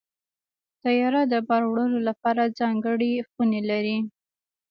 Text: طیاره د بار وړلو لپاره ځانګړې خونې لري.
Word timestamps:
طیاره 0.83 1.21
د 1.33 1.35
بار 1.47 1.63
وړلو 1.67 1.99
لپاره 2.09 2.53
ځانګړې 2.59 3.11
خونې 3.29 3.61
لري. 3.69 3.97